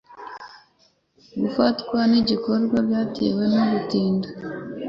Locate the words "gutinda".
3.71-4.27